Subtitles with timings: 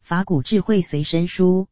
[0.00, 1.68] 法古智慧随身书，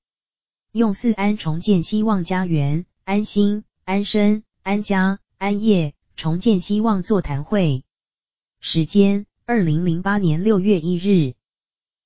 [0.71, 7.83] 用四安重建希望家园，安心、安身、安家、安业，重建希望座谈会。
[8.61, 11.35] 时间：二零零八年六月一日。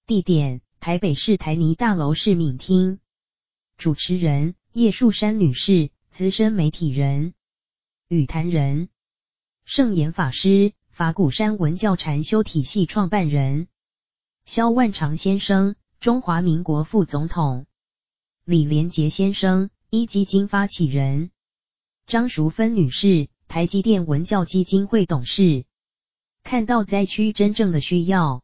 [0.06, 3.00] 地点：台北市台泥大楼市民厅。
[3.76, 7.34] 主持人：叶树山女士，资深媒体人。
[8.08, 8.88] 与谈人：
[9.66, 13.68] 圣严法师，法鼓山文教禅修体系创办人。
[14.46, 15.76] 萧万长先生。
[16.00, 17.66] 中华民国副总统
[18.46, 21.30] 李连杰先生，一基金发起人
[22.06, 25.66] 张淑芬女士，台积电文教基金会董事。
[26.42, 28.42] 看到灾区真正的需要，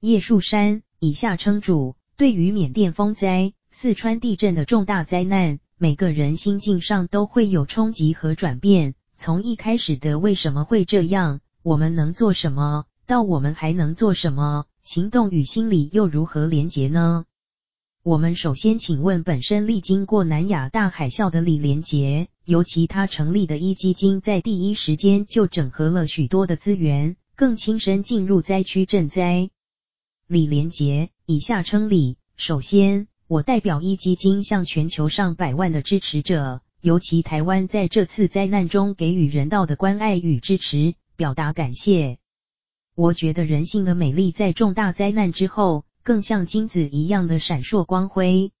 [0.00, 1.96] 叶树山以下称主。
[2.16, 8.94] 对于缅甸风灾、四川地震的重大灾难，每个人心境上都会有冲击和转变。
[9.16, 14.66] 从一开始的为什么会这样，我们能做什么，到我们还能做什么。
[14.84, 17.24] 行动与心理又如何连结呢？
[18.04, 29.50] 我们首先请问本身历经过南亚大海啸的李连杰，尤其他成立的壹基金，在第一时间就整合了许多的资源，更亲身进入灾区赈灾。
[30.32, 32.16] 李连杰，以下称李。
[32.38, 42.16] 首先，我代表壹基金向全球上百万的支持者，尤其台湾在这次灾难中给予人道的关爱与支持，表达感谢。
[42.94, 48.52] 我觉得人性的美丽在重大灾难之后，更像金子一样的闪烁光辉。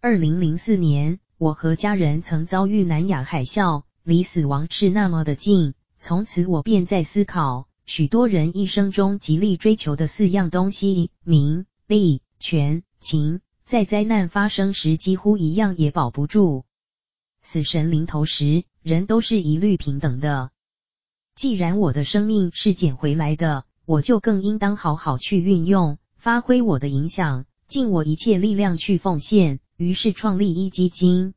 [0.00, 5.74] 二零零四年，我和家人曾遭遇南亚海啸，离死亡是那么的近。
[5.98, 16.64] 从此我便在思考，许多人一生中极力追求的四样东西：名、利、权、情，在灾难发生时几乎一样也保不住。
[17.42, 20.52] 死神临头时，人都是一律平等的。
[21.34, 29.60] 既然我的生命是捡回来的，我就更应当好好去运用，发挥我的影响，尽我一切力量去奉献。
[29.76, 31.34] 于是创立壹基金。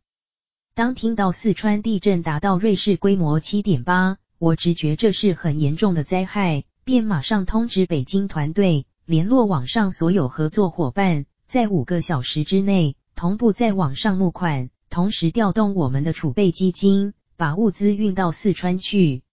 [0.73, 19.23] 当听到四川地震达到瑞士规模七点八，我直觉这是很严重的灾害，便马上通知北京团队，联络网上所有合作伙伴，在五个小时之内同步在网上募款，同时调动我们的储备基金，把物资运到四川去。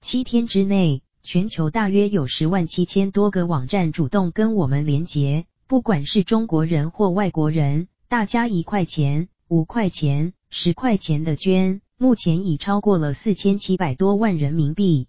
[0.00, 15.08] 七天之内，全球大约有十万七千多个网站主动跟我们连结，不管是中国人或外国人，大家一块钱、五块钱、十块钱的捐，目前已超过了四千七百多万人民币。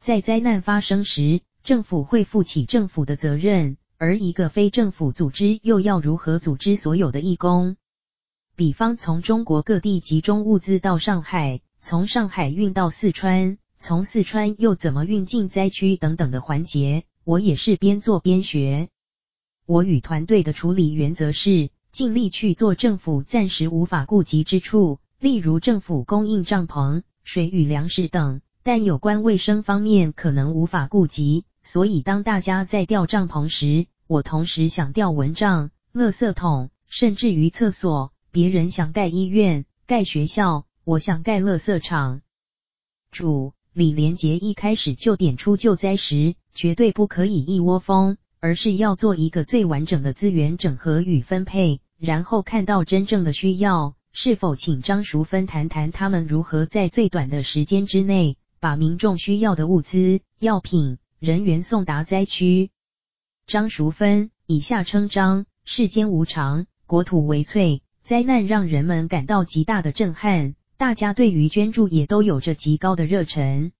[0.00, 7.76] 在灾难发生时，政府会负起政府的责任，而一个非政府组织又要如何组织所有的义工？
[8.56, 13.58] 比方从中国各地集中物资到上海，从上海运到四川。
[13.78, 18.88] 从四川又怎么运进灾区等等的环节，我也是边做边学。
[19.64, 31.44] 我与团队的处理原则是尽力去做政府暂时无法顾及之处，例如政府供应帐篷、水与粮食等，但有关卫生方面可能无法顾及。
[31.62, 38.12] 所以当大家在吊帐篷时，我同时想吊蚊帐、垃圾桶，甚至于厕所。
[38.32, 42.22] 别人想盖医院、盖学校，我想盖垃圾场。
[43.10, 43.52] 主。
[43.72, 62.70] 李连杰一开始就点出救灾时绝对不可以一窝蜂，而是要做一个最完整的资源整合与分配，然后看到真正的需要，是否请张淑芬谈谈他们如何在最短的时间之内，把民众需要的物资、药品、人员送达灾区。
[63.46, 70.54] 张淑芬，以下称张，世间无常，国土为脆，灾难让人们感到极大的震撼。
[70.76, 73.70] 大家对于捐助也都有着极高的热忱。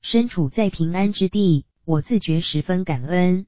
[0.00, 3.46] 身处在平安之地，我自觉十分感恩。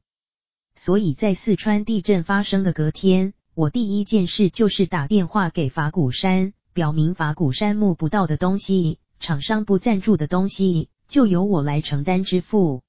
[0.76, 12.82] 所以在四川地震发生的隔天，我第一件事就是打电话给法鼓山，表明法鼓山募不到的东西，厂商不赞助的东西，就由我来承担支付。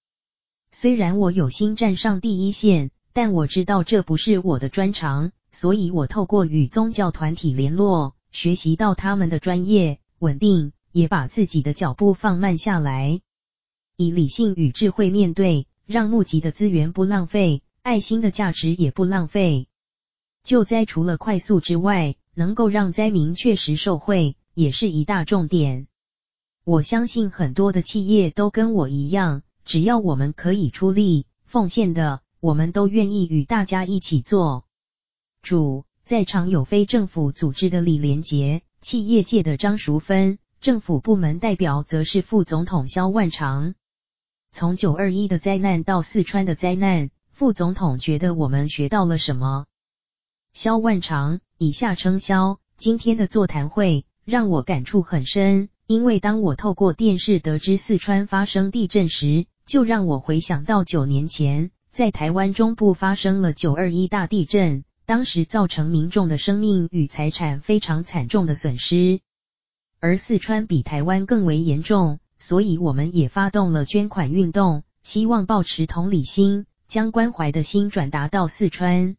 [0.71, 8.15] 虽然我有心站上第一线，但我知道这不是我的专长，所以我透过与宗教团体联络。
[8.31, 13.21] 学习到他们的专业稳定，也把自己的脚步放慢下来，
[13.97, 19.67] 以理性与智慧面对，让募集的资源不浪费，爱心的价值也不浪费。
[20.45, 25.87] 救灾除了快速之外，能够让灾民确实受惠，也是一大重点。
[26.63, 34.65] 我相信很多的企业都跟我一样，只要我们可以出力奉献的，我们都愿意与大家一起做。
[35.41, 43.73] 主在场有非政府组织的李连杰、企业界的张淑芬，政府部门代表则是副总统萧万长。
[44.51, 49.65] 从九二一的灾难到四川的灾难，副总统觉得我们学到了什么？
[50.55, 61.71] 萧万长以下称萧，今天的座谈会让我感触很深，因为当我透过电视得知四川发生地震时，就让我回想到九年前。
[61.91, 69.19] 在台湾中部发生了九二一大地震，当时造成民众的生命与财产非常惨重的损失，
[69.99, 79.17] 而四川比台湾更为严重，所以我们也发动了捐款运动，希望抱持同理心，将关怀的心转达到四川。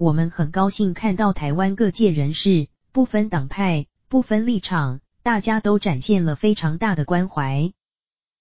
[0.00, 7.70] 我们很高兴看到台湾各界人士，不分党派、不分立场，大家都展现了非常大的关怀。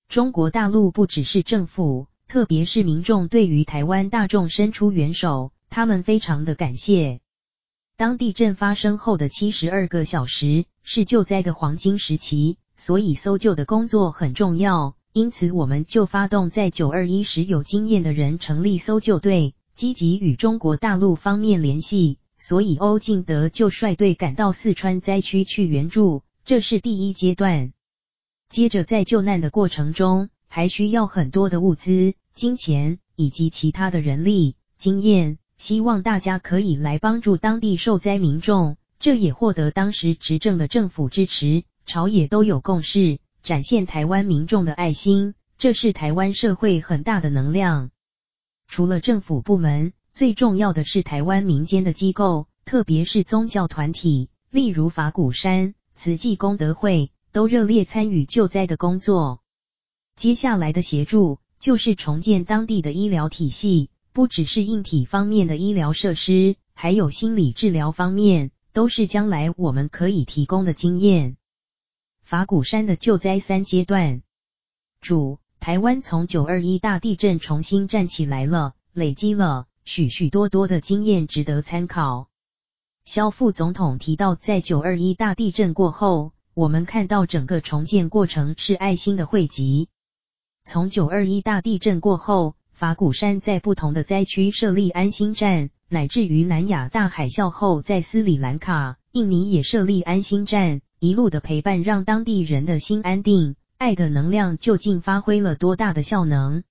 [0.07, 2.07] 中国大陆不只是政府。
[2.29, 7.19] 特别是民众对于台湾大众伸出援手，他们非常的感谢。
[7.97, 14.95] 当地震发生后的七十二个小时是救灾的黄金时期，所以搜救的工作很重要。
[15.11, 22.17] 因此，我们就发动在九二一时有经验的人成立搜救队，积极与中国大陆方面联系。
[22.37, 27.71] 所以，欧进德就率队赶到四川灾区去援助，这是第一阶段。
[28.49, 32.13] 接着，在救难的过程中，还需要很多的物资。
[32.35, 38.75] 金钱以及其他的人力经验，希望大家可以来帮助当地受灾民众。
[38.99, 45.35] 这也获得当时执政的政府支持，朝野都有共识，展现台湾民众的爱心。
[45.57, 47.91] 这是台湾社会很大的能量。
[48.69, 59.41] 除了政府部门，最重要的是台湾民间的机构，特别是宗教团体，例如法鼓山、慈济功德会，都热烈参与救灾的工作。
[60.15, 61.39] 接下来的协助。
[61.59, 71.35] 就是重建当地的医疗体系，不只是硬体方面的医疗设施，还有心理治疗方面，都是将来我们可以提供的经验。
[72.23, 74.21] 法鼓山的救灾三阶段，
[75.01, 82.27] 主，台湾从九二一大地震重新站起来了，累积了许许多多的经验，值得参考。
[83.03, 89.89] 萧副总统提到，在九二一大地震过后，我们看到整个重建过程是爱心的汇集。
[90.63, 103.55] 从九二一大地震过后，法鼓山在不同的灾区设立安心站，乃至于南亚大海啸后，在斯里兰卡、印尼也设立安心站，一路的陪伴让当地人的心安定。
[103.79, 106.63] 爱的能量究竟发挥了多大的效能？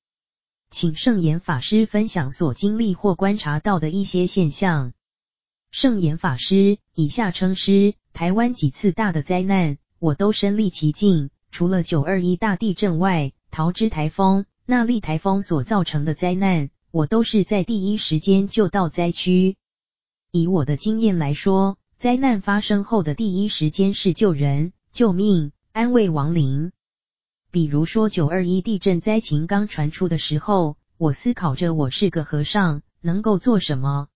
[0.71, 4.93] 请圣严法师分享所经历或观察到的一些现象。
[5.71, 13.33] 圣严法师以下称师，台湾几次大的灾难，我都身历其境，除了九二一大地震外。
[13.51, 19.57] 桃之台风、纳莉台风所造成的灾难，我都是在第一时间就到灾区。
[20.31, 26.71] 以我的经验来说，灾难发生后的第一时间是救人、救命、安慰亡灵。
[27.59, 34.07] 比如说九二一地震灾情刚传出的时候，我思考着我是个和尚，能够做什么？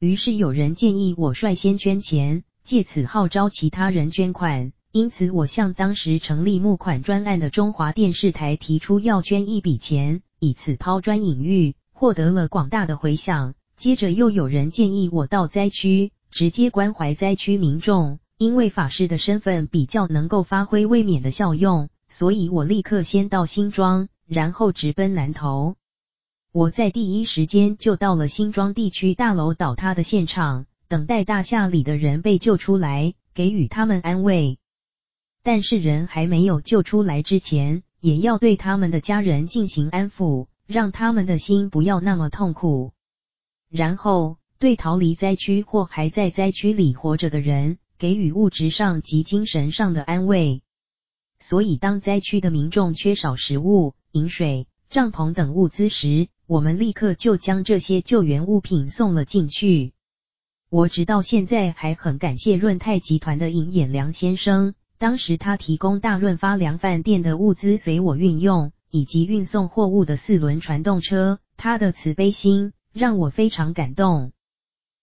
[0.00, 4.72] 于是有人建议我率先捐钱，借此号召其他人捐款。
[4.90, 13.54] 因此，我向当时成立募款专案的中华电视台提出要捐一笔钱，以此抛砖引玉，获得了广大的回响。
[13.76, 25.74] 接着又有人建议我到灾区直接关怀灾区民众，因为法师的身份比较能够发挥卫冕的效用，所以我立刻先到新庄，然后直奔南投。
[26.52, 34.58] 我在第一时间就到了新庄地区大楼倒塌的现场，等待大厦里的人被救出来，给予他们安慰。
[35.42, 42.92] 但是人还没有救出来之前，也要对他们的家人进行安抚，让他们的心不要那么痛苦。
[43.68, 50.62] 然后对逃离灾区或还在灾区里活着的人，给予物质上及精神上的安慰。
[51.38, 59.92] 所以当灾区的民众缺少食物、饮水、帐篷等物资时，我们立刻就将这些救援物品送了进去。
[60.70, 64.74] 我直到现在还很感谢润泰集团的尹衍梁先生。
[64.96, 74.32] 当时他提供大润发粮饭店的物资随我运用，以及运送货物的四轮传动车，他的慈悲心让我非常感动。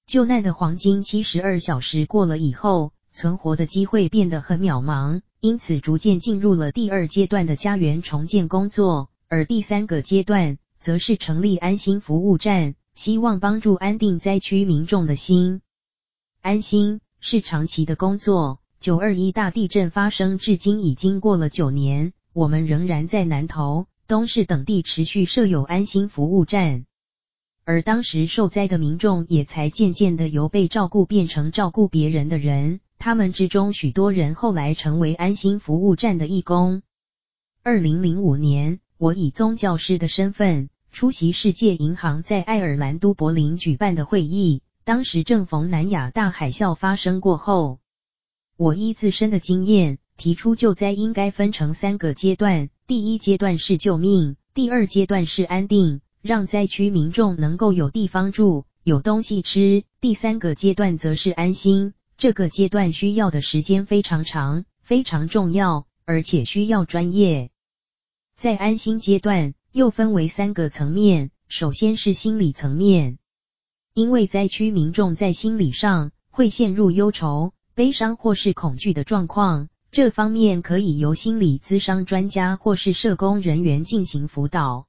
[0.07, 15.62] 救难的黄金七十二小时过了以后，存活的机会变得很渺茫，因此逐渐进入了第二阶段的家园重建工作，而第三个阶段则是成立安心服务站，希望帮助安定灾区民众的心。
[16.41, 18.60] 安心是长期的工作。
[18.79, 26.86] 九二一大地震发生至今已经过了九年，我们仍然在南投、东势等地持续设有安心服务站。
[27.63, 32.79] 而当时受灾的民众也才渐渐的由被照顾变成照顾别人的人。
[33.01, 36.84] 他们之中许多人后来成为安心服务站的义工。
[37.63, 44.62] 二零零五年，我以宗教师的身份出席世界银行在爱尔兰都柏林举办的会议。
[44.84, 47.79] 当时正逢南亚大海啸发生过后，
[48.55, 61.96] 我依自身的经验提出，救灾应该分成三个阶段：第一阶段是救命，第二阶段是安定，让灾区民众能够有地方住、有东西吃；第三个阶段则是安心。
[62.21, 67.49] 这个阶段需要的时间非常长，非常重要，而且需要专业。
[68.37, 73.17] 在安心阶段，又分为三个层面，首先是心理层面。
[73.95, 84.85] 因为灾区民众在心理上会陷入忧愁、悲伤或是恐惧的状况，这方面可以由心理咨商专家或是社工人员进行辅导。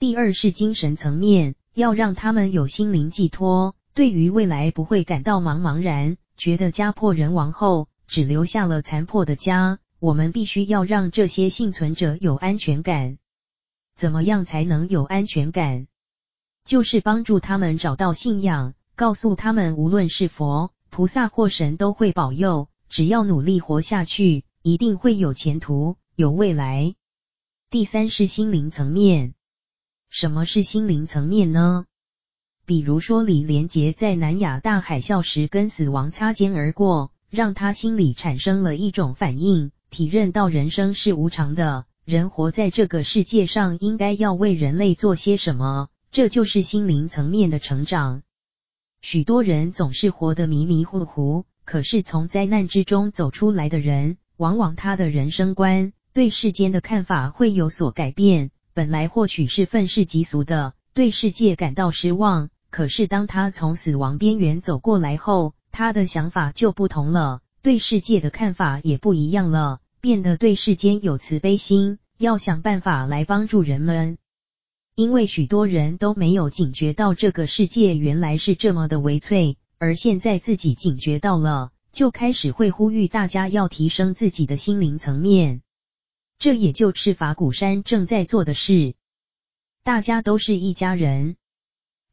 [0.00, 9.78] 第二是精神层面，要让他们有心灵寄托，对于未来不会感到茫茫然，觉得家破人亡后只留下了残破的家。
[9.98, 13.18] 我们必须要让这些幸存者有安全感。
[13.96, 15.88] 怎么样才能有安全感？
[16.64, 26.94] 就是帮助他们找到信仰，告诉他们无论是佛、菩萨或神都会保佑，只要努力活下去，一定会有前途、有未来。
[27.68, 29.34] 第三是心灵层面。
[30.08, 31.86] 什么是心灵层面呢？
[32.68, 45.88] 比如说李连杰在南亚大海啸时跟死亡擦肩而过，让他心里产生了一种反应，体认到人生是无常的，人活在这个世界上应该要为人类做些什么。
[46.12, 48.20] 这就是心灵层面的成长。
[49.00, 58.50] 许多人总是活得迷迷糊糊，可是从灾难之中走出来的人，往往他的人生观、对世间的看法会有所改变。
[58.74, 74.18] 本来或许是愤世嫉俗的，对世界感到失望，可是当他从死亡边缘走过来后，他的想法就不同了，对世界的看法也不一样了，变得对世间有慈悲心，要想办法来帮助人们。
[74.94, 85.62] 因为许多人都没有警觉到这个世界原来是这么的微脆，而现在自己警觉到了，就开始会呼吁大家要提升自己的心灵层面。
[86.38, 88.94] 这也就是法鼓山正在做的事。
[89.84, 91.36] 大家都是一家人。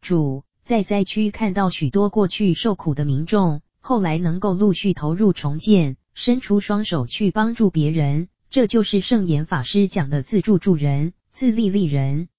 [0.06, 12.30] 主在灾区看到许多过去受苦的民众，后来能够陆续投入重建，伸出双手去帮助别人，这就是圣严法师讲的自助助人，自利利人。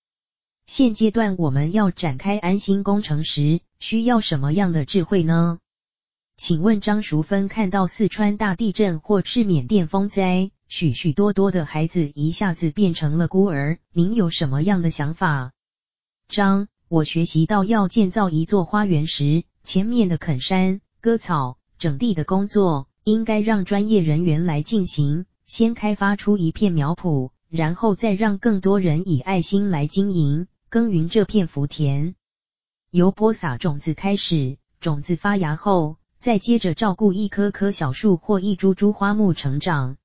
[0.65, 5.59] 现阶段我们要展开安心工程时，需要什么样的智慧呢？
[6.37, 15.51] 请问张淑芬看到四川大地震或是缅甸风灾，许许多多的孩子一下子变成了孤儿，您有什么样的想法？
[16.29, 30.47] 张，我学习到要建造一座花园时，前面的垦山、割草、整地的工作，应该让专业人员来进行，先开发出一片苗圃，然后再让更多人以爱心来经营。
[30.69, 32.15] 耕耘这片福田，
[32.91, 39.97] 由播撒种子开始，种子发芽后，再接着照顾一棵棵小树或一株株花木成长。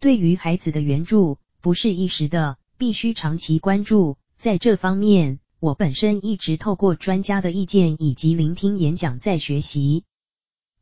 [0.00, 4.16] 对于孩子的援助，不是一时的，必须长期关注。
[4.38, 10.04] 在这方面，我本身一直透过专家的意见以及聆听演讲在学习。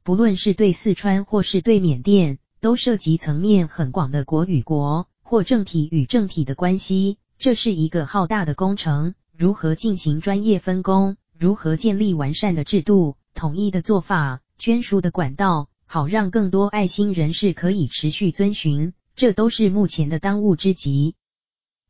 [0.04, 7.18] 不论是对四川或是对缅甸，都涉及层面很广的国与国或政体与政体的关系。
[7.38, 21.16] 这是一个浩大的工程，如何进行专业分工，如何建立完善的制度、统一的做法、捐书的管道，好让更多爱心人士可以持续遵循，这都是目前的当务之急。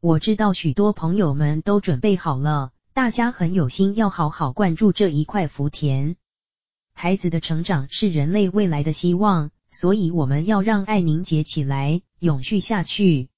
[0.01, 6.17] 我知道许多朋友们都准备好了，大家很有心要好好灌注这一块福田。
[6.93, 13.29] 孩子的成长是人类未来的希望，所以我们要让爱凝结起来，永续下去。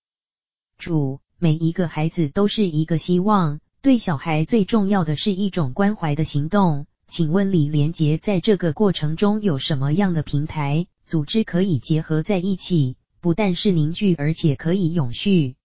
[0.78, 1.20] 主。
[1.38, 6.86] 每一个孩子都是一个希望，对小孩最重要的是一种关怀的行动。
[7.06, 15.56] 请问李连杰在这个过程中有什么样的平台、组织可以结合在一起，不但是凝聚，而且可以永续？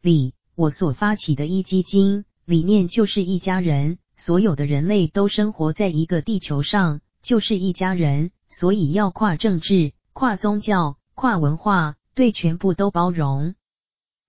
[0.00, 13.54] 李，我所发起的壹基金理念就是一家人，所有的人类都生活在一个地球上，就是一家人，所以要跨政治、跨宗教、跨文化，对全部都包容。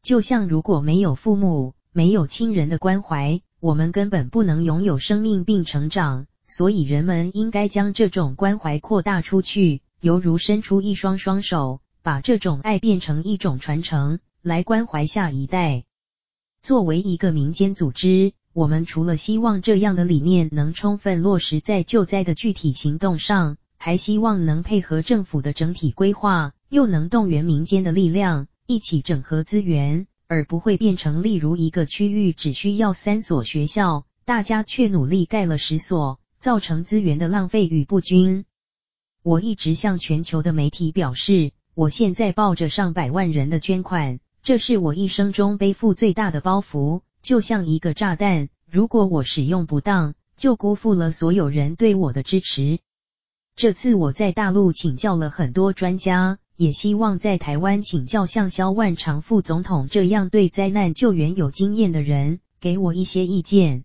[0.03, 6.27] 就像如果没有父母、没有亲人的关怀，我们根本不能拥有生命并成长。
[6.45, 15.85] 所以人们应该将这种关怀扩大出去，犹如伸出一双双手，把这种爱变成一种传承，来关怀下一代。
[16.61, 38.43] 作为一个民间组织，我们除了希望这样的理念能充分落实在救灾的具体行动上，还希望能配合政府的整体规划，又能动员民间的力量，一起整合资源，而不会变成例如一个区域只需要三所学校，大家却努力盖了十所，造成资源的浪费与不均。
[39.23, 52.79] 我一直向全球的媒体表示，我现在抱着上百万人的捐款，这是我一生中背负最大的包袱，就像一个炸弹，如果我使用不当，就辜负了所有人对我的支持。
[53.55, 63.83] 这次我在大陆请教了很多专家，也希望在台湾请教像萧万长副总统这样对灾难救援有经验的人，给我一些意见。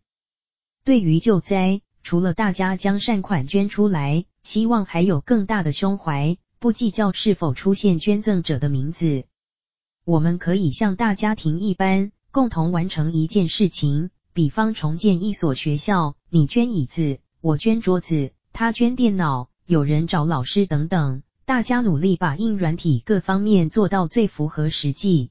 [0.82, 9.26] 对于救灾，除了大家将善款捐出来，希望还有更大的胸怀，不计较是否出现捐赠者的名字。
[10.06, 19.48] 我们可以像大家庭一般，共同完成一件事情，比方重建一所学校，你捐椅子，我捐桌子，他捐电脑。
[19.64, 25.30] 有人找老师等等，大家努力把硬软体各方面做到最符合实际。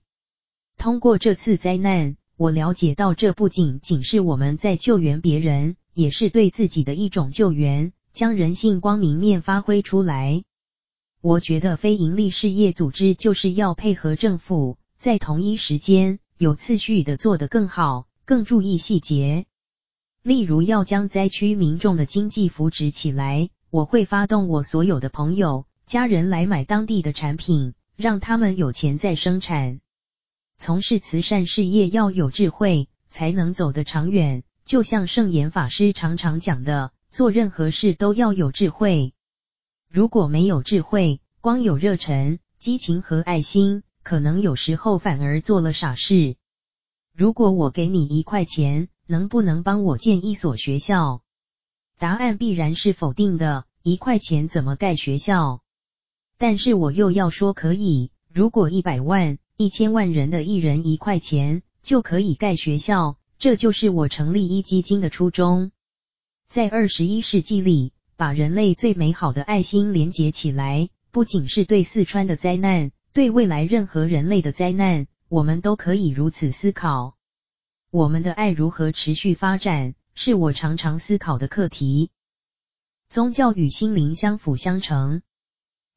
[0.75, 10.43] 通过这次灾难，我了解到这不仅仅是我们在救援别人，也是对自己的一种救援，将人性光明面发挥出来。
[11.23, 19.45] 我觉得非营利事业组织就是要配合政府，在同一时间有次序的做得更好，更注意细节。
[20.21, 23.49] 例如要将灾区民众的经济扶植起来。
[23.69, 29.79] 我会发动我所有的朋友、家人来买当地的产品，让他们有钱再生产。
[30.57, 34.43] 从事慈善事业要有智慧，才能走得长远。
[34.65, 39.13] 就像圣严法师常常讲的，做任何事都要有智慧。
[39.93, 46.35] 如果没有智慧，光有热忱、激情和爱心，可能有时候反而做了傻事。
[47.15, 51.21] 如果我给你一块钱，能不能帮我建一所学校？
[51.99, 55.61] 答案必然是否定的，一块钱怎么盖学校？
[56.39, 65.71] 但是我又要说可以，如果一百万、一千万人的一人一块钱就可以盖学校，这就是我成立壹基金的初衷。
[66.49, 77.17] 在二十一世纪里，把人类最美好的爱心连结起来，不仅是对四川的灾难，对未来任何人类的灾难，我们都可以如此思考。
[77.91, 79.93] 我们的爱如何持续发展？
[80.15, 82.11] 是我常常思考的课题。
[83.09, 85.21] 宗教与心灵相辅相成。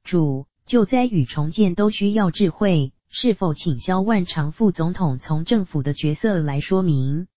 [0.02, 7.28] 主，救灾与重建都需要智慧，是否请萧万长副总统从政府的角色来说明？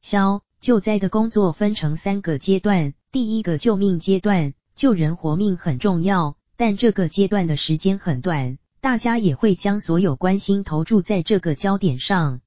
[0.00, 12.40] 萧，救灾的工作分成三个阶段，第一个救命阶段，救人活命很重要，但这个阶段的时间很短，大家也会将所有关心投注在这个焦点上。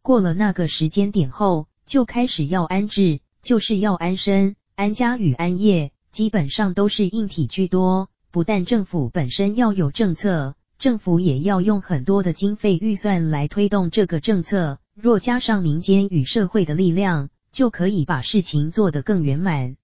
[0.00, 8.08] 过了那个时间点后，就开始要安置，就是要安身、安家与安业，基本上都是硬体居多。
[8.30, 14.78] 不但政府本身要有政策，政府也要用很多的经费预算来推动这个政策。
[14.94, 19.74] 若加上民间与社会的力量，就可以把事情做得更圆满。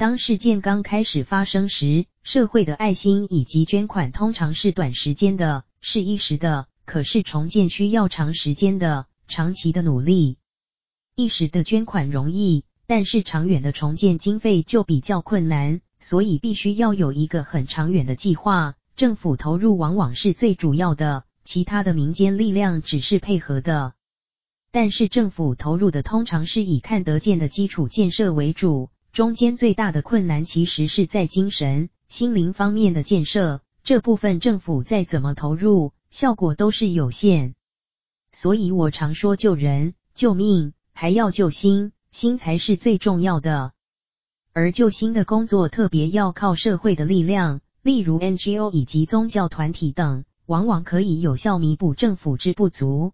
[0.00, 6.68] 当事件刚开始发生时，社会的爱心以及捐款通常是短时间的，是一时的。
[6.86, 10.38] 可是重建需要长时间的、长期的努力。
[11.16, 18.76] 一时的捐款容易，但是长远的重建经费就比较困难，所以必须要有一个很长远的计划。
[18.96, 23.92] 政府投入往往是最主要的，其他的民间力量只是配合的。
[24.72, 28.88] 但是政府投入的通常是以看得见的基础建设为主，
[29.20, 37.54] 中间最大的困难其实是在精神、心灵方面的建设，这部分政府再怎么投入，效果都是有限。
[38.32, 40.72] 所以我常说救人、救命。
[40.94, 43.72] 还要救心，心才是最重要的。
[44.54, 53.12] 而救心的工作特别要靠社会的力量，例如 NGO 以及宗教团体等，往往可以有效弥补政府之不足。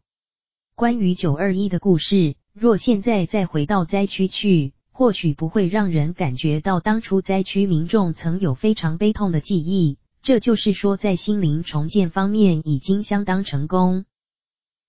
[0.76, 9.98] 关于九二一的故事，若现在再回到灾区去，或许不会让人感觉到当初灾区民众曾有非常悲痛的记忆。
[10.22, 14.06] 这就是说，在心灵重建方面已经相当成功。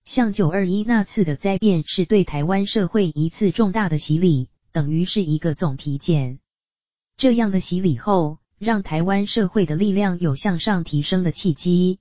[0.05, 6.39] 像九二一那次的灾变是对台湾社会一次重大的洗礼，等于是一个总体检。
[7.17, 11.99] 这样的洗礼后，让台湾社会的力量有向上提升的契机。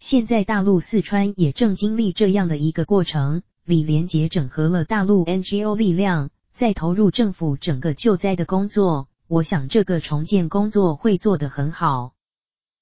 [0.00, 9.08] 现在大陆四川也正经历这样的一个过程，李连杰整合了大陆 NGO 力量，再投入政府整个救灾的工作。
[9.28, 12.12] 我想这个重建工作会做得很好。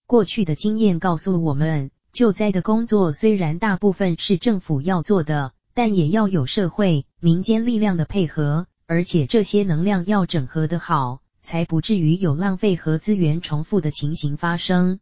[0.05, 1.93] 过去的经验告诉我们。
[2.13, 14.99] 救灾的工作虽然大部分是政府要做的，但也要有社会、民间力量的配合，而且这些能量要整合得好，才不至于有浪费和资源重复的情形发生。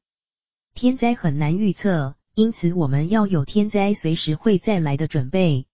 [0.75, 5.65] 天灾很难预测，因此我们要有天灾随时会再来的准备。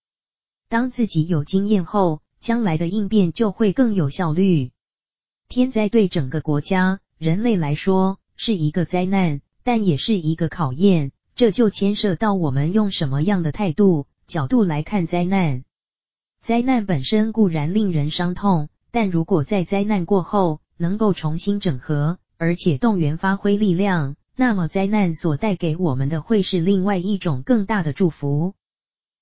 [0.68, 4.72] 当自己有经验后，将来的应变就会更有效率。
[5.48, 11.12] 天灾对整个国家、人类来说是一个灾难，但也是一个考验。
[11.36, 15.62] 这就牵涉到我们用什么样的态度、角度来看灾难。
[16.42, 28.54] 灾难本身固然令人伤痛，但如果在灾难过后能够重新整合，而且动员发挥力量，那么灾难所带给我们的会是另外一种更大的祝福。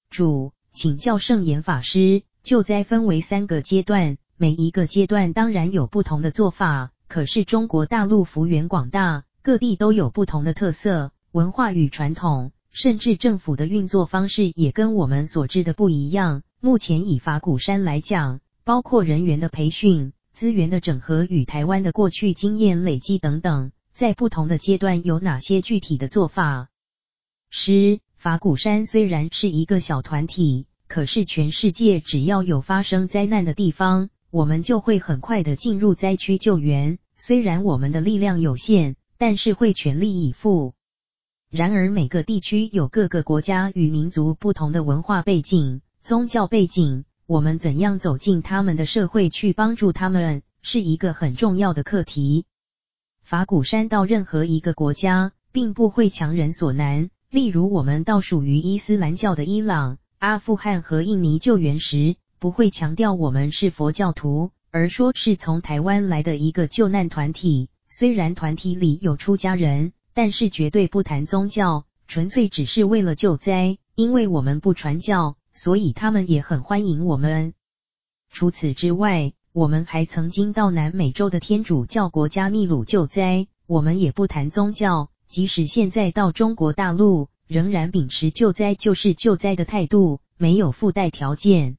[0.09, 6.90] 主，请教圣严法师，救灾分为三个阶段，每一个阶段当然有不同的做法。
[7.07, 16.42] 可是中国大陆幅员广大，各地都有不同的特色、文化与传统，甚至政府的运作方式也跟我们所知的不一样。
[16.61, 26.68] 目前以法鼓山来讲，包括人员的培训、资源的整合与台湾的过去经验累积等等，在不同的阶段有哪些具体的做法？
[27.50, 30.66] 十，法鼓山虽然是一个小团体。
[30.90, 36.98] 可是，全世界只要有发生灾难的地方，我们就会很快的进入灾区救援。
[37.16, 40.74] 虽然我们的力量有限，但是会全力以赴。
[41.48, 52.46] 然而，每个地区有各个国家与民族不同的文化背景、宗教背景，我们怎样走进他们的社会去帮助他们，是一个很重要的课题。
[53.22, 57.11] 法鼓山到任何一个国家，并不会强人所难。
[57.31, 59.98] 例如，我们到属于伊斯兰教的伊朗。
[60.20, 67.70] 阿富汗和印尼救援时，不会强调我们是佛教徒，而说是从台湾来的一个救难团体。
[67.88, 73.78] 虽然团体里有出家人，但是绝对不谈宗教，纯粹只是为了救灾。
[73.94, 77.54] 因为我们不传教，所以他们也很欢迎我们。
[78.30, 85.09] 除此之外，我们还曾经到南美洲的天主教国家秘鲁救灾，我们也不谈宗教。
[85.30, 87.28] 即使现在到中国大陆。
[87.50, 91.78] 仍然秉持救灾就是救灾的态度，没有附带条件。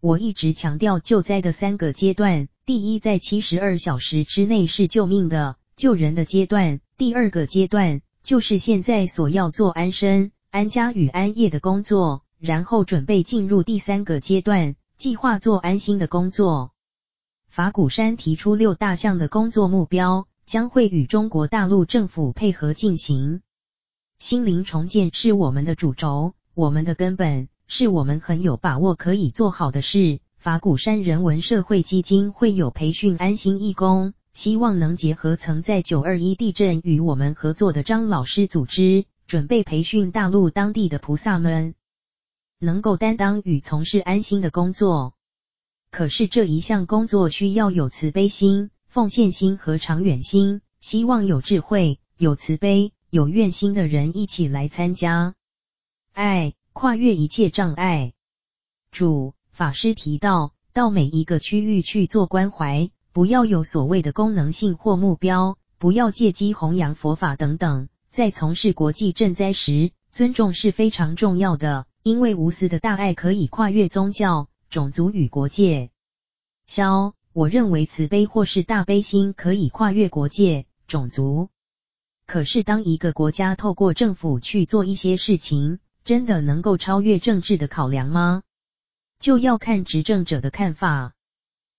[0.00, 16.72] 我一直强调救灾的三个阶段：第一，在七十二小时之内是救命的、救人的阶段；第二个阶段就是现在所要做安身、安家与安业的工作；然后准备进入第三个阶段，计划做安心的工作。
[17.50, 23.42] 法鼓山提出六大项的工作目标，将会与中国大陆政府配合进行。
[24.18, 30.20] 心灵重建是我们的主轴，我们的根本，是我们很有把握可以做好的事。
[30.38, 41.74] 法鼓山人文社会基金会有培训安心义工，希望能结合曾在九二一地震与我们合作的张老师组织，准备培训大陆当地的菩萨们，
[42.58, 45.12] 能够担当与从事安心的工作。
[45.90, 52.92] 可是这一项工作需要有慈悲心、奉献心和长远心，希望有智慧、有慈悲。
[53.16, 55.34] 有愿心的人一起来参加，
[56.12, 58.12] 爱跨越一切障碍。
[58.92, 67.88] 主法师提到，到每一个区域去做关怀，不要有所谓的功能性或目标，不要借机弘扬佛法等等。
[68.10, 75.88] 在从事国际赈灾时，尊重是非常重要的，因为无私的大爱可以跨越宗教、种族与国界。
[76.66, 81.48] 消，我认为慈悲或是大悲心可以跨越国界、种族。
[82.26, 88.42] 可是，当一个国家透过政府去做一些事情，真的能够超越政治的考量吗？
[89.20, 91.14] 就要看执政者的看法。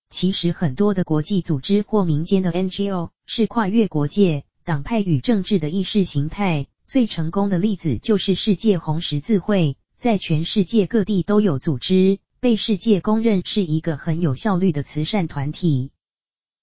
[0.08, 6.66] 其实，很多的国际组织或民间的 NGO 是跨越国界、党派与政治的意识形态。
[6.86, 15.90] 最成功的例子就是世界红十字会，在全世界各地都有组织，被世界公认是一个很有效率的慈善团体。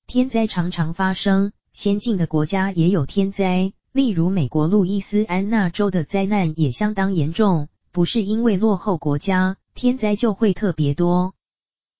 [0.07, 1.51] 天灾常常发生。
[1.71, 7.69] 先进的国家也有天灾，例如美国路易斯安那州的灾难也相当严重。
[7.93, 11.34] 不是因为落后国家天灾就会特别多，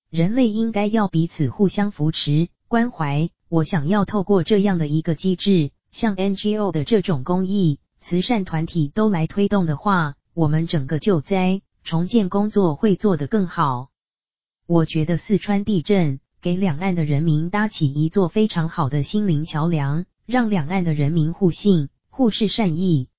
[0.10, 3.30] 人类应该要彼此互相扶持关怀。
[3.48, 13.90] 我想要透过这样的一个机制，像 NGO 的这种公益慈善团体都来推动的话，我们整个救灾重建工作会做得更好。
[14.68, 16.20] 我觉得四川地震。
[16.42, 23.10] 给两岸的人民搭起一座非常好的心灵桥梁，让两岸的人民互信、互视善意。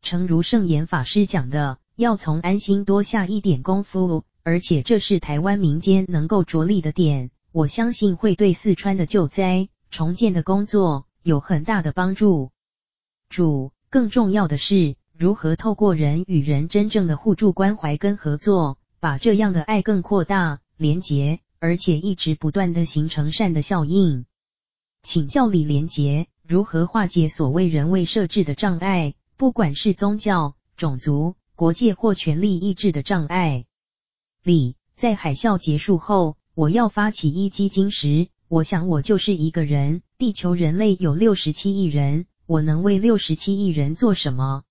[0.00, 12.50] 诚如圣严法师讲的，要从安心多下一点功夫，而且这是台湾民间能够着力的点，我相信会对四川的救灾重建的工作有很大的帮助。
[13.28, 24.24] 主，更重要的是如何透过人与人真正的互助关怀跟合作，把这样的爱更扩大、连结，而且一直不断地形成善的效应。
[25.02, 33.64] 请教李连杰，如何化解所谓人为设置的障碍，不管是宗教、种族、国界或权力意志的障碍？
[34.42, 40.02] 李，在海啸结束后，我要发起一基金时，我想我就是一个人。
[40.18, 44.64] 地球人类有六十七亿人，我能为六十七亿人做什么？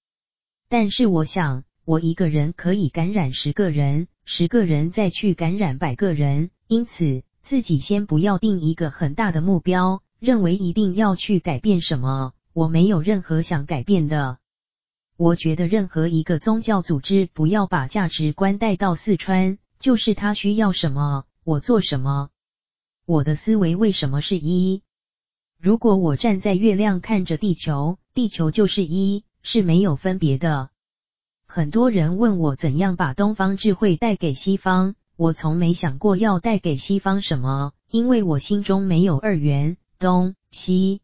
[0.69, 6.51] 但是我想，我一个人可以感染十个人，十个人再去感染百个人。
[6.67, 12.33] 因此，自己先不要定一个很大的目标，认为一定要去改变什么。
[12.53, 14.37] 我没有任何想改变的。
[15.15, 22.29] 我觉得任何一个宗教组织不要把价值观带到四川，就是他需要什么，我做什么。
[23.05, 24.81] 我的思维为什么是一？
[25.59, 30.69] 如果我站在月亮看着地球，地球就是一，是没有分别的。
[31.45, 41.01] 很多人问我怎样把东方智慧带给西方，我从没想过要带给西方什么，因为我心中没有二元，东西。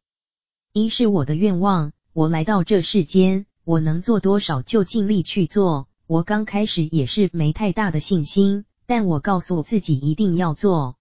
[0.71, 3.45] 一是我的愿望，我来到这世间。
[3.65, 5.89] 我能做多少就尽力去做。
[6.07, 10.95] 我刚开始也是没太大的信心，但我告诉自己一定要做。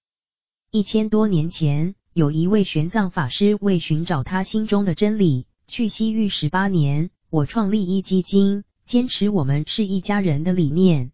[0.72, 7.10] 一千多年前，有一位玄奘法师为寻找他心中的真理，去西域十八年。
[7.30, 11.12] 我创立一基金，坚持我们是一家人的理念。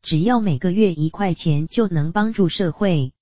[0.00, 3.12] 只要每个月一块钱就能帮助社会，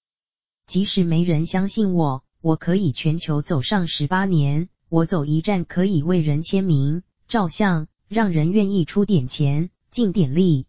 [0.67, 4.69] 即使没人相信我，我可以全球走上十八年。
[4.89, 7.03] 我走一站可以为人签名。
[7.29, 10.67] 照相，让人愿意出点钱，尽点力。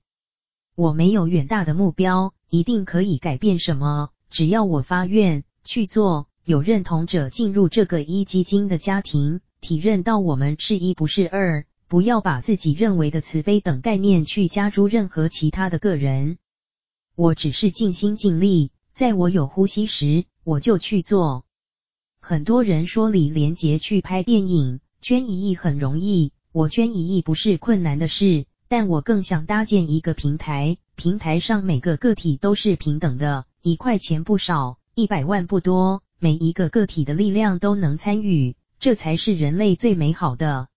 [0.75, 4.09] 我没有远大的目标，一定可以改变什么。
[4.29, 11.65] 只要我发愿去做，有认同者进入这个一基金的家庭，体认到我们是一不是二。
[11.87, 16.37] 不要把自己认为的慈悲等概念去加诸任何其他的个人。
[17.15, 21.45] 我只是尽心尽力，在我有呼吸时，我就去做。
[22.27, 26.33] 很多人说李连杰去拍电影，捐一亿很容易。
[26.51, 40.67] 我捐一亿不是困难的事，但我更想搭建一个平台，平台上每个个体都是平等的，一块钱不少，一百万不多，每一个个体的力量都能参与，这才是人类最美好的。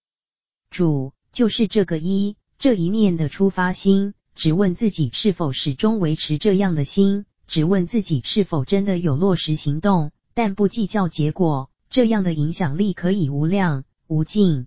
[0.70, 14.66] 主就是这个一，这一念的出发心，只问自己是否始终维持这样的心，只问自己是否真的有落实行动，但不计较结果，这样的影响力可以无量无尽。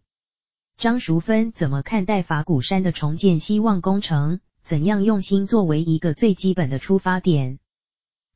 [0.78, 4.40] 张淑芬怎么看待法鼓山的重建希望工程？
[4.64, 7.60] 怎样用心作为一个最基本的出发点？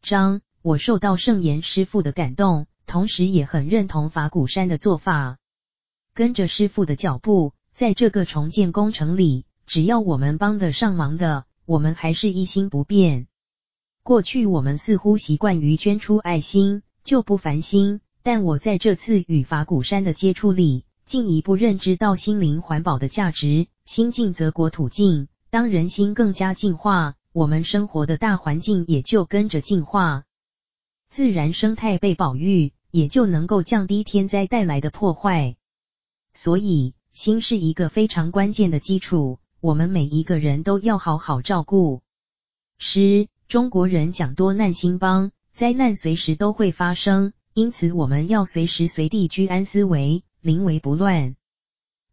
[0.01, 5.37] 张，我受到圣严师父的感动，同时也很认同法鼓山的做法，
[6.13, 13.27] 跟着师父的脚步，在这个重建工程里，只要我们帮得上忙的，我们还是一心不变。
[14.03, 20.83] 过去我们似乎习惯于捐出爱心，就不烦心，但我在这次与法鼓山的接触里。
[21.05, 25.29] 进一步认知到心灵环保的价值，心净则国土净。
[25.49, 30.25] 当人心更加净化，我们生活的大环境也就跟着净化，
[31.07, 35.55] 自然生态被保育，也就能够降低天灾带来的破坏。
[36.33, 42.01] 所以，心是一个非常关键的基础，我们每一个人都要好好照顾。
[42.77, 50.21] 诗，中国人讲多难兴邦，灾难随时都会发生，因此我们要随时随地居安思危。
[50.39, 51.35] 临危不乱，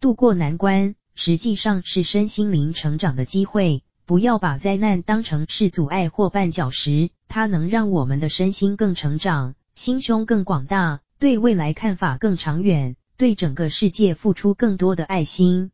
[0.00, 3.82] 渡过难关，实际上是身心灵成长的机会。
[4.06, 15.70] 不要把灾难当成是阻碍或绊脚石，它能让我们的身心更成长，心胸更广大，对未来看法更长远，对整个世界付出更多的爱心。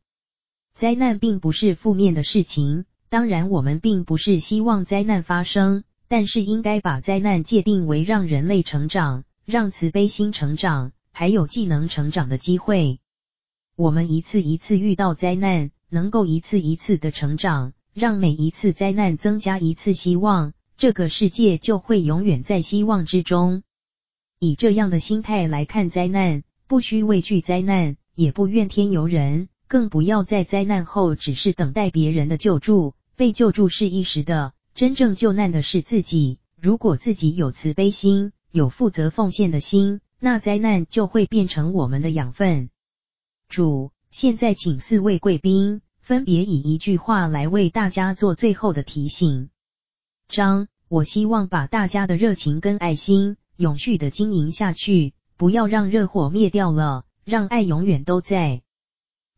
[0.74, 10.90] 灾难并不是负面的事情，当然我们并不是希望灾难发生，但是应该把灾难界定为让人类成长，让慈悲心成长。
[11.12, 12.98] 还有技能成长的机会，
[13.76, 23.62] 我们一次一次遇到灾难，能够一次一次的成长，让每一次灾难增加一次希望，这个世界就会永远在希望之中。
[24.40, 36.38] 以这样的心态来看灾难，不需畏惧灾难，也不怨天尤人，更不要在灾难后只是等待别人的救助，被救助是一时的，真正救难的是自己。
[36.61, 40.00] 如果自己有慈悲心，有负责奉献的心。
[40.22, 42.68] 那灾难就会变成我们的养分。
[43.48, 49.48] 主，现在请四位贵宾分别以一句话来为大家做最后的提醒。
[50.28, 58.61] 张，我希望把大家的热情跟爱心永续的经营下去，不要让热火灭掉了，让爱永远都在。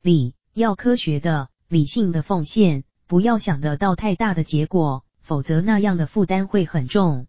[0.02, 7.26] 李，要科学的、理性的奉献，不要想得到太大的结果，否则那样的负担会很重。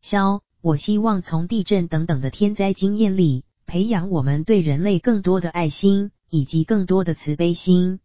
[0.00, 8.00] 肖，我希望从地震等等的天灾经验里，培养我们对人类更多的爱心，以及更多的慈悲心。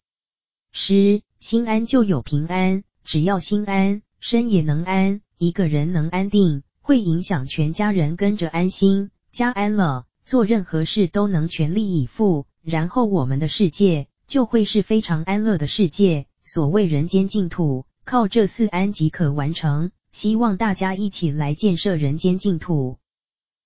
[0.73, 5.21] 诗，心安就有平安，只要心安，身也能安。
[5.38, 9.12] 一个人能安定，会影响全家人跟着安心。
[9.32, 16.28] 家安了，做任何事都能全力以赴，然后我们的世界就会是非常安乐的世界。
[16.43, 19.91] 所谓人间净土，靠这四安即可完成。
[20.11, 22.99] 希望大家一起来建设人间净土。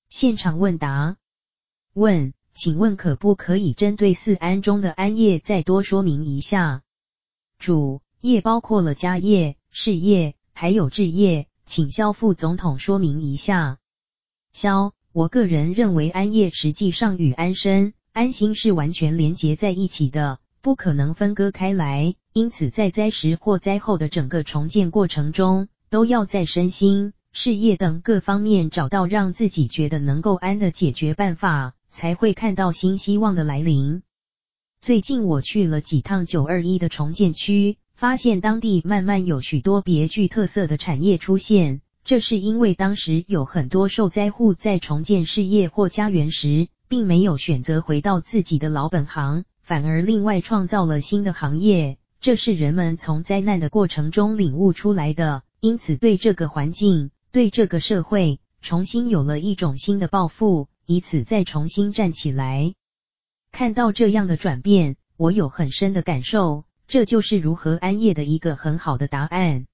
[0.10, 1.18] 现场问答，
[1.94, 6.82] 问，请问可不可以针对四安中的安业再多说明一下？
[7.60, 13.78] 主，业包括了家业、事业，还有置业，请萧副总统说明一下。
[14.52, 14.94] 萧。
[15.12, 22.14] 我个人认为，安业实际上与安身、安心是完全连结在一起的，不可能分割开来。
[22.40, 34.04] 因此，在灾时或灾后的整个重建过程中，都要在身心、事业等各方面找到让自己觉得能够安的解决办法，才会看到新希望的来临。
[34.80, 41.82] 最近我去了几趟九二一的重建区，发现当地慢慢有许多别具特色的产业出现。
[42.06, 51.98] 这是因为当时有很多受灾户在重建事业或家园时，并没有选择回到自己的老本行，反而另外创造了新的行业。
[52.22, 62.74] 这是人们从灾难的过程中领悟出来的，因此对这个环境、对这个社会，重新有了一种新的抱负，以此再重新站起来。
[63.54, 69.66] 看到这样的转变，我有很深的感受，这就是如何安业的一个很好的答案。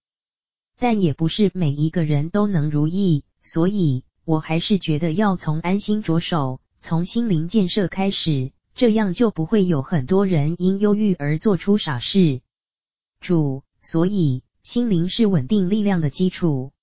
[0.78, 12.42] 但也不是每一个人都能如意，所以我还是觉得要从安心着手，从心灵建设开始，这样就不会有很多人因忧郁而做出傻事。
[13.22, 16.74] 主，所以心灵是稳定力量的基础。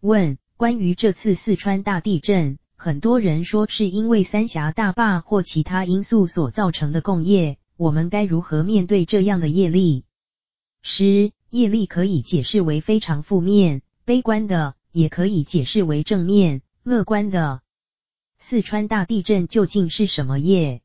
[0.00, 10.04] 问：关于这次四川大地震，很多人说是因为三峡大坝或其他因素所造成的共业，我们该如何面对这样的业力？
[10.80, 11.32] 师。
[11.50, 17.62] 业力可以解释为非常负面、悲观的，也可以解释为正面、乐观的。
[18.38, 20.82] 四川大地震究竟是什么业？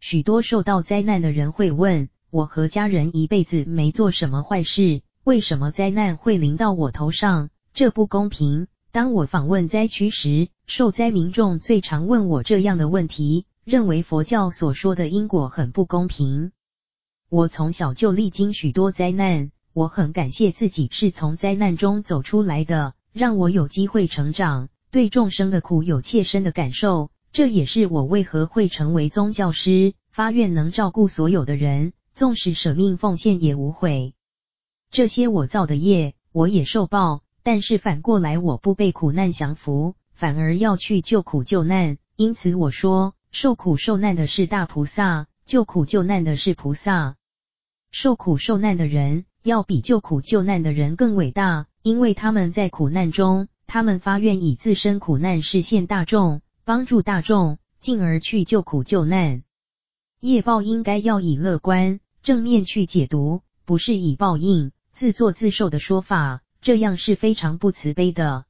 [0.00, 7.50] 许多受到灾难的人会问：我和家人一辈子没做什么坏事，为什么灾难会临到我头上？
[7.74, 8.68] 这不公平。
[8.92, 16.52] 当我访问灾区时，受灾民众最常问我这样的问题，认为佛教所说的因果很不公平。
[17.28, 19.50] 我从小就历经许多灾难。
[19.74, 27.10] 我很感谢自己是从灾难中走出来的，让我有机会成长，对众生的苦有切身的感受。
[27.38, 34.12] 这也是我为何会成为宗教师，发愿能照顾所有的人，纵使舍命奉献也无悔。
[34.90, 41.96] 这些我造的业，我也受报，但是反过来我不被苦难降服，反而要去救苦救难。
[42.16, 47.14] 因此我说，受苦受难的是大菩萨，救苦救难的是菩萨。
[47.92, 49.26] 受苦受难的人。
[49.44, 59.42] 要比救苦救难的人更伟大，因为他们在苦难中，他们发愿以自身苦难示现大众，帮助大众，进而去救苦救难。
[60.20, 68.44] 业报应该要以乐观、正面去解读，不是以报应、自作自受的说法，这样是非常不慈悲的。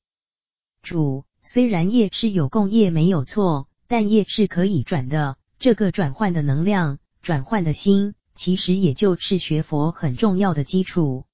[0.83, 8.17] 主，虽然业是有共业没有错，但业是可以转的，这个转换的能量，转换的心。
[8.35, 11.25] 其实也就是学佛很重要的基础。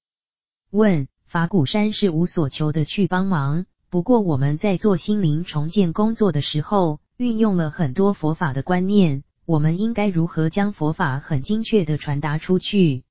[0.69, 13.05] 问：法鼓山是无所求的去帮忙，不过我们在做心灵重建工作的时候，运用了很多佛法的观念，我们应该如何将佛法很精确地传达出去？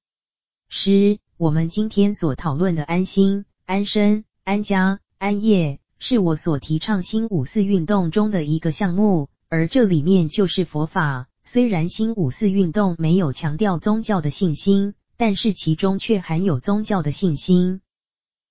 [0.69, 11.29] 师，我们今天所讨论的安心、安身、安家、安业，是我所提倡新五四运动中的一个项目，而这里面就是佛法。
[11.45, 17.81] 虽然新五四运动没有强调宗教的信心，但是其中却含有宗教的信心。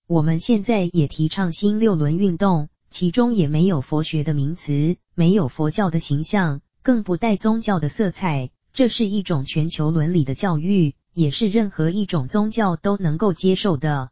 [0.06, 8.52] 我们现在也提倡新六轮运动，其中也没有佛学的名词，没有佛教的形象，更不带宗教的色彩。
[8.74, 14.10] 这是一种全球伦理的教育，也是任何一种宗教都能够接受的。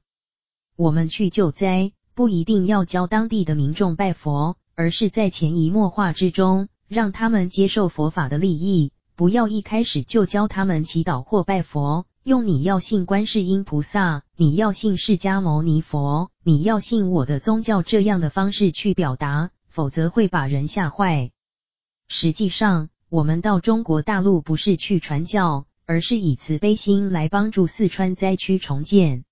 [0.77, 6.69] 我们去救灾，不一定要教当地的民众拜佛，而是在潜移默化之中。
[6.87, 21.31] 让他们接受佛法的利益，不要一开始就教他们祈祷或拜佛，用你要信观世音菩萨，你要信释迦牟尼佛，你要信我的宗教这样的方式去表达，否则会把人吓坏。
[22.07, 29.25] 实际上，我们到中国大陆不是去传教，而是以慈悲心来帮助四川灾区重建。